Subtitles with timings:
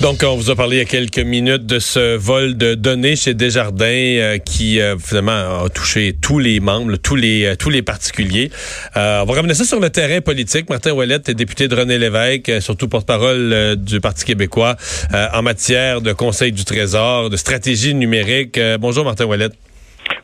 [0.00, 3.16] Donc, on vous a parlé il y a quelques minutes de ce vol de données
[3.16, 7.68] chez Desjardins euh, qui, euh, finalement, a touché tous les membres, tous les euh, tous
[7.68, 8.52] les particuliers.
[8.94, 10.70] on va ramener ça sur le terrain politique.
[10.70, 14.76] Martin Ouellette est député de René Lévesque, surtout porte-parole du Parti québécois
[15.12, 18.58] en matière de Conseil du Trésor, de stratégie numérique.
[18.78, 19.54] bonjour, Martin Ouellette.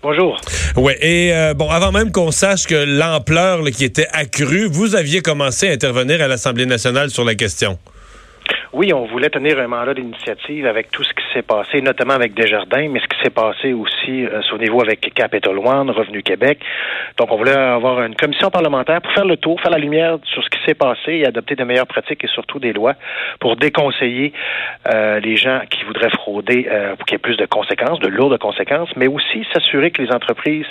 [0.03, 0.41] Bonjour.
[0.77, 5.69] Ouais, et bon, avant même qu'on sache que l'ampleur qui était accrue, vous aviez commencé
[5.69, 7.79] à intervenir à l'Assemblée nationale sur la question.
[8.77, 12.35] Oui, on voulait tenir un mandat d'initiative avec tout ce qui s'est passé, notamment avec
[12.35, 16.59] Desjardins, mais ce qui s'est passé aussi euh, au niveau avec Capital One, Revenu Québec.
[17.17, 20.43] Donc, on voulait avoir une commission parlementaire pour faire le tour, faire la lumière sur
[20.43, 22.95] ce qui s'est passé et adopter de meilleures pratiques et surtout des lois
[23.39, 24.33] pour déconseiller
[24.93, 28.09] euh, les gens qui voudraient frauder euh, pour qu'il y ait plus de conséquences, de
[28.09, 30.67] lourdes conséquences, mais aussi s'assurer que les entreprises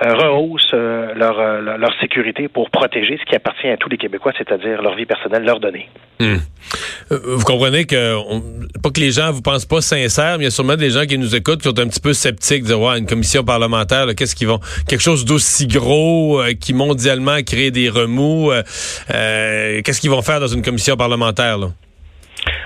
[0.00, 5.06] rehaussent leur, sécurité pour protéger ce qui appartient à tous les Québécois, c'est-à-dire leur vie
[5.06, 5.88] personnelle, leurs données.
[6.20, 6.36] Hmm
[7.34, 8.16] vous comprenez que
[8.82, 11.06] pas que les gens vous pensent pas sincères, mais il y a sûrement des gens
[11.06, 14.34] qui nous écoutent qui sont un petit peu sceptiques de voir une commission parlementaire, qu'est-ce
[14.34, 18.62] qu'ils vont quelque chose d'aussi gros euh, qui mondialement crée des remous, euh,
[19.10, 21.72] euh, qu'est-ce qu'ils vont faire dans une commission parlementaire là?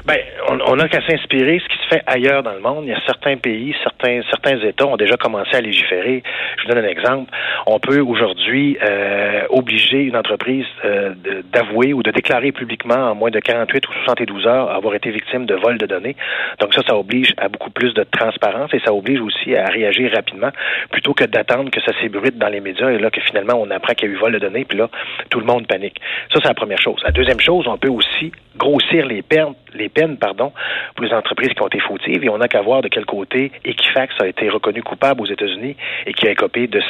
[0.07, 0.19] Ben,
[0.49, 2.85] on n'a qu'à s'inspirer ce qui se fait ailleurs dans le monde.
[2.85, 6.23] Il y a certains pays, certains certains États ont déjà commencé à légiférer.
[6.59, 7.33] Je vous donne un exemple.
[7.67, 11.15] On peut aujourd'hui euh, obliger une entreprise euh,
[11.53, 15.45] d'avouer ou de déclarer publiquement en moins de 48 ou 72 heures avoir été victime
[15.45, 16.15] de vol de données.
[16.61, 20.13] Donc ça, ça oblige à beaucoup plus de transparence et ça oblige aussi à réagir
[20.15, 20.51] rapidement
[20.93, 23.95] plutôt que d'attendre que ça s'ébruite dans les médias et là que finalement on apprend
[23.95, 24.89] qu'il y a eu vol de données puis là
[25.31, 26.01] tout le monde panique.
[26.33, 27.01] Ça, c'est la première chose.
[27.05, 30.53] La deuxième chose, on peut aussi grossir les peines, les peines, pardon,
[30.95, 33.53] pour les entreprises qui ont été fautives et on n'a qu'à voir de quel côté
[33.65, 35.77] Equifax a été reconnu coupable aux États-Unis
[36.07, 36.81] et qui a écopé de,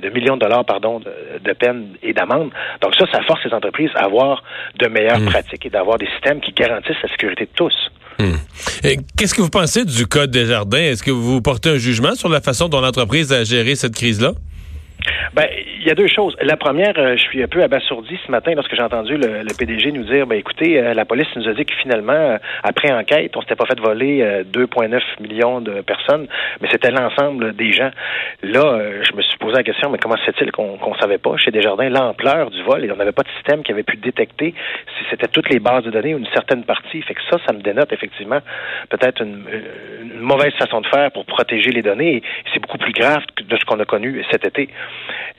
[0.00, 2.50] de, millions de dollars pardon, de, peines et d'amendes.
[2.80, 4.42] Donc ça, ça force les entreprises à avoir
[4.78, 5.26] de meilleures hmm.
[5.26, 7.74] pratiques et d'avoir des systèmes qui garantissent la sécurité de tous.
[8.18, 8.36] Hmm.
[9.16, 10.78] Qu'est-ce que vous pensez du Code des jardins?
[10.78, 14.32] Est-ce que vous portez un jugement sur la façon dont l'entreprise a géré cette crise-là?
[15.34, 15.46] Ben,
[15.80, 16.36] il y a deux choses.
[16.40, 19.92] La première, euh, je suis un peu abasourdi ce matin lorsque j'ai entendu le, PDG
[19.92, 23.36] nous dire, ben écoutez, euh, la police nous a dit que finalement, euh, après enquête,
[23.36, 26.26] on s'était pas fait voler 2,9 millions de personnes,
[26.60, 27.90] mais c'était l'ensemble des gens.
[28.42, 31.36] Là, je me suis posé la question, mais comment se fait-il qu'on ne savait pas?
[31.36, 34.54] Chez Desjardins l'ampleur du vol et on n'avait pas de système qui avait pu détecter
[34.98, 37.02] si c'était toutes les bases de données ou une certaine partie.
[37.02, 38.40] Fait que ça, ça me dénote effectivement
[38.88, 39.44] peut-être une,
[40.20, 42.22] mauvaise façon de faire pour protéger les données.
[42.52, 44.68] C'est beaucoup plus grave de ce qu'on a connu cet été.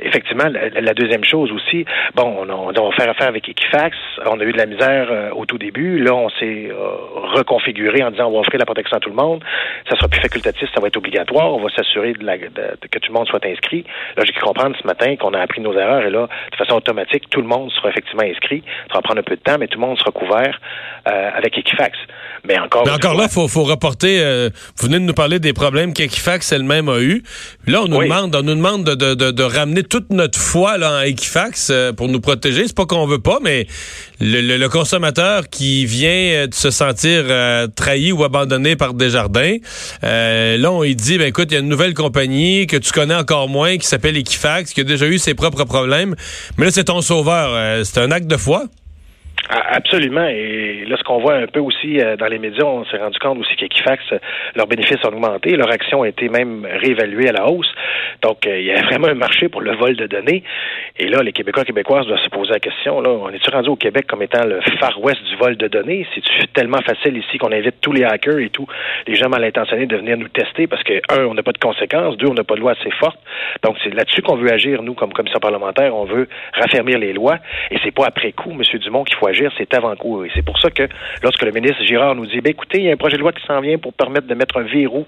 [0.02, 1.84] Effectivement, la, deuxième chose aussi,
[2.16, 3.98] bon, on, on, on, va faire affaire avec Equifax.
[4.26, 6.00] On a eu de la misère euh, au tout début.
[6.00, 6.76] Là, on s'est euh,
[7.36, 9.44] reconfiguré en disant on va offrir la protection à tout le monde.
[9.90, 11.54] Ça sera plus facultatif, ça va être obligatoire.
[11.54, 13.84] On va s'assurer de, que tout le monde soit inscrit.
[14.16, 16.76] Là, j'ai pu comprendre ce matin qu'on a appris nos erreurs et là, de façon
[16.76, 18.64] automatique, tout le monde sera effectivement inscrit.
[18.88, 20.60] Ça va prendre un peu de temps, mais tout le monde sera couvert
[21.08, 21.98] euh, avec Equifax.
[22.48, 24.18] Mais encore, mais encore là, il faut, faut reporter.
[24.78, 27.22] vous venez de nous parler des problèmes qu'Equifax elle-même a eu.
[27.68, 31.00] Là, on nous demande, on nous demande de, de, de, ramener toute notre foi là,
[31.00, 32.68] en Equifax euh, pour nous protéger.
[32.68, 33.68] C'est pas qu'on veut pas, mais
[34.20, 39.58] le, consommateur qui vient euh, de se sentir euh, trahi ou abandonné par Desjardins,
[40.02, 43.16] là, on lui dit, ben écoute, il y a une nouvelle compagnie que tu connais
[43.16, 46.16] encore moins qui s'appelle Equifax, qui a déjà eu ses propres problèmes,
[46.58, 47.86] mais là, c'est ton sauveur.
[47.86, 48.66] c'est un acte de foi?
[49.50, 50.28] Absolument.
[50.28, 53.18] Et là, ce qu'on voit un peu aussi euh, dans les médias, on s'est rendu
[53.18, 54.20] compte aussi qu'Equifax, euh,
[54.56, 57.74] leurs bénéfices ont augmenté, leur action a été même réévaluée à la hausse.
[58.22, 60.44] Donc, euh, il y a vraiment un marché pour le vol de données.
[61.00, 63.76] Et là, les Québécois Québécoises doivent se poser la question, là, on est-tu rendu au
[63.76, 66.06] Québec comme étant le Far West du vol de données?
[66.14, 68.68] C'est-tu tellement facile ici qu'on invite tous les hackers et tous
[69.08, 71.58] les gens mal intentionnés de venir nous tester parce que, un, on n'a pas de
[71.58, 73.18] conséquences, deux, on n'a pas de loi assez forte.
[73.64, 75.96] Donc, c'est là-dessus qu'on veut agir, nous, comme commission parlementaire.
[75.96, 77.38] On veut raffermir les lois.
[77.72, 78.62] Et c'est pas après coup, M.
[78.80, 80.26] Dumont, qu'il faut agir c'est avant-coup.
[80.26, 80.88] Et c'est pour ça que
[81.24, 83.32] lorsque le ministre Girard nous dit, ben, écoutez, il y a un projet de loi
[83.32, 85.06] qui s'en vient pour permettre de mettre un verrou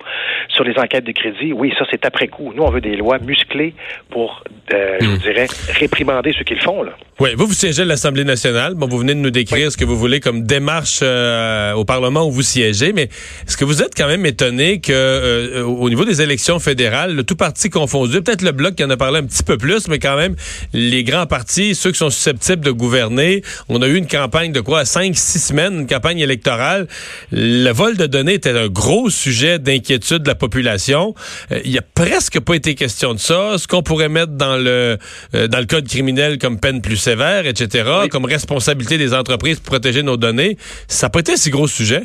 [0.50, 2.54] sur les enquêtes de crédit, oui, ça, c'est après coup.
[2.56, 3.74] Nous, on veut des lois musclées
[4.10, 4.44] pour,
[4.74, 5.20] euh, je vous hmm.
[5.20, 5.48] dirais,
[5.80, 6.84] réprimander ce qu'ils font.
[6.84, 6.92] Là.
[7.20, 8.74] Oui, vous, vous siégez à l'Assemblée nationale.
[8.76, 12.26] Bon, vous venez de nous décrire ce que vous voulez comme démarche euh, au Parlement
[12.26, 13.04] où vous siégez, mais
[13.48, 17.24] est-ce que vous êtes quand même étonné que euh, au niveau des élections fédérales, le
[17.24, 20.00] tout parti confondu, peut-être le Bloc qui en a parlé un petit peu plus, mais
[20.00, 20.36] quand même,
[20.74, 24.60] les grands partis, ceux qui sont susceptibles de gouverner, on a eu une campagne de
[24.60, 26.88] quoi, cinq, six semaines, une campagne électorale.
[27.32, 31.16] Le vol de données était un gros sujet d'inquiétude de la population.
[31.52, 33.58] Euh, il n'y a presque pas été question de ça.
[33.58, 34.98] Ce qu'on pourrait mettre dans le
[35.36, 39.72] euh, dans le code criminel comme peine plus sévère, etc., comme responsabilité des entreprises pour
[39.72, 40.58] protéger nos données,
[40.88, 42.04] ça n'a pas été un si gros sujet.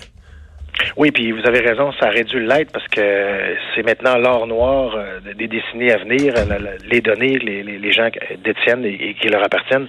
[0.96, 4.94] Oui, puis vous avez raison, ça aurait dû l'être parce que c'est maintenant l'or noir
[4.96, 6.34] euh, des décennies à venir,
[6.90, 8.08] les données, les, les, gens
[8.42, 9.88] détiennent et, qui leur appartiennent.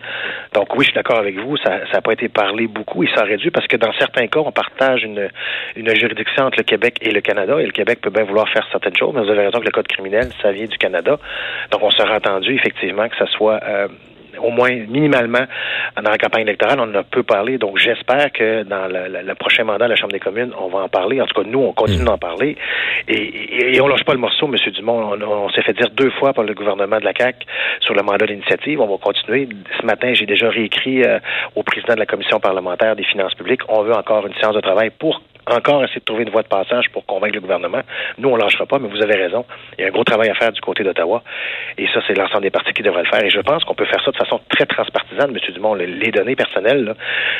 [0.54, 3.24] Donc oui, je suis d'accord avec vous, ça n'a pas été parlé beaucoup et ça
[3.24, 5.30] aurait dû parce que dans certains cas, on partage une,
[5.76, 8.68] une juridiction entre le Québec et le Canada et le Québec peut bien vouloir faire
[8.72, 11.18] certaines choses, mais vous avez raison que le Code criminel, ça vient du Canada.
[11.72, 13.88] Donc on serait entendu effectivement que ça soit euh,
[14.42, 15.46] au moins minimalement
[16.02, 17.58] dans la campagne électorale, on en a peu parlé.
[17.58, 20.90] Donc j'espère que dans le, prochain mandat de la Chambre des communes, on va en
[20.90, 21.22] parler.
[21.22, 22.06] En tout cas, nous, on continue mm.
[22.06, 22.58] d'en parler.
[23.08, 24.56] Et, et, on lâche pas le morceau, M.
[24.74, 25.18] Dumont.
[25.22, 27.46] On, s'est fait dire deux fois par le gouvernement de la CAC
[27.82, 28.82] sur le mandat d'initiative.
[28.82, 29.48] On va continuer.
[29.80, 31.20] Ce matin, j'ai déjà réécrit euh,
[31.56, 33.62] au président de la commission parlementaire des finances publiques.
[33.70, 36.48] On veut encore une séance de travail pour encore essayer de trouver une voie de
[36.48, 37.82] passage pour convaincre le gouvernement.
[38.18, 39.46] Nous, on ne lâchera pas, mais vous avez raison.
[39.78, 41.24] Il y a un gros travail à faire du côté d'Ottawa.
[41.78, 43.24] Et ça, c'est l'ensemble des partis qui devraient le faire.
[43.24, 45.54] Et je pense qu'on peut faire ça de façon très transpartisane, M.
[45.54, 45.74] Dumont.
[45.74, 46.94] Les données personnelles, là,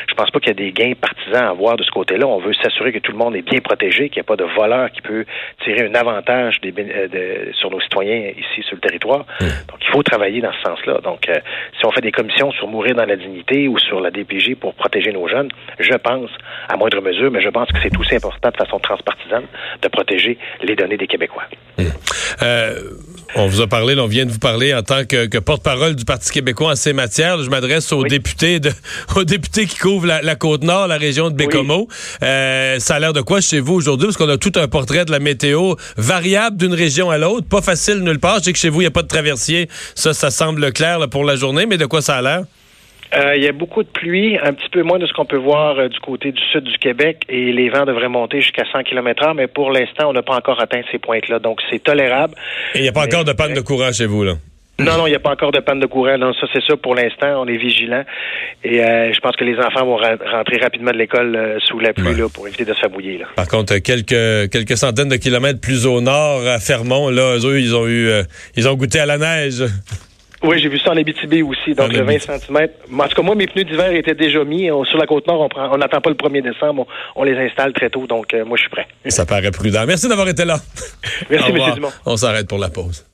[0.08, 2.26] je pense pas qu'il y a des gains partisans à avoir de ce côté-là.
[2.26, 4.44] On veut s'assurer que tout le monde est bien protégé, qu'il n'y a pas de
[4.44, 5.24] voleur qui peut
[5.62, 9.26] tirer un avantage des, euh, sur nos citoyens ici sur le territoire.
[9.40, 9.44] Mmh.
[9.68, 11.00] Donc, il faut travailler dans ce sens-là.
[11.02, 11.34] Donc, euh,
[11.78, 14.74] si on fait des commissions sur mourir dans la dignité ou sur la DPJ pour
[14.74, 16.30] protéger nos jeunes, je pense,
[16.68, 19.44] à moindre mesure, mais je pense que c'est aussi important de façon transpartisane
[19.82, 21.44] de protéger les données des Québécois.
[21.78, 21.86] Hum.
[22.42, 22.80] Euh,
[23.34, 26.30] on vous a parlé, on vient de vous parler en tant que, porte-parole du Parti
[26.30, 27.42] québécois en ces matières.
[27.42, 28.70] Je m'adresse aux députés de,
[29.16, 31.88] aux députés qui couvrent la, côte nord, la région de Bécomo.
[32.22, 34.06] Euh, ça a l'air de quoi chez vous aujourd'hui?
[34.06, 37.62] Parce qu'on a tout un portrait de la météo variable d'une région à l'autre, pas
[37.62, 38.38] facile nulle part.
[38.38, 39.68] Je sais que chez vous, il n'y a pas de traversier.
[39.94, 42.44] Ça, ça semble clair pour la journée, mais de quoi ça a l'air?
[43.14, 45.38] Euh, il y a beaucoup de pluie, un petit peu moins de ce qu'on peut
[45.38, 48.82] voir euh, du côté du sud du Québec et les vents devraient monter jusqu'à 100
[48.82, 51.38] km h mais pour l'instant, on n'a pas encore atteint ces pointes-là.
[51.38, 52.34] Donc, c'est tolérable.
[52.74, 54.34] Et il n'y a pas encore de panne de courant chez vous, là?
[54.80, 56.18] Non, non, il n'y a pas encore de panne de courant.
[56.18, 57.42] Non, ça, c'est ça pour l'instant.
[57.42, 58.04] On est vigilant.
[58.62, 62.14] Et euh, je pense que les enfants vont rentrer rapidement de l'école sous la pluie
[62.14, 63.18] là, pour éviter de se faire bouiller.
[63.18, 63.26] Là.
[63.34, 67.74] Par contre, quelques quelques centaines de kilomètres plus au nord, à Fermont, là, eux, ils
[67.74, 68.08] ont eu
[68.54, 69.64] ils ont goûté à la neige.
[70.42, 72.68] Oui, j'ai vu ça en Abitibi aussi, donc le 20 cm.
[72.96, 74.66] En tout cas, moi, mes pneus d'hiver étaient déjà mis.
[74.66, 76.86] sur la Côte-Nord, on on n'attend pas le 1er décembre.
[77.16, 78.86] On, les installe très tôt, donc euh, moi, je suis prêt.
[79.08, 79.84] Ça paraît prudent.
[79.86, 80.58] Merci d'avoir été là.
[81.30, 81.74] Merci, M.
[81.74, 81.92] Dumont.
[82.06, 83.04] On s'arrête pour la pause.